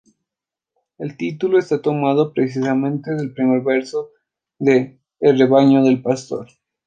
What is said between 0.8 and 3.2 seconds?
El título está tomado precisamente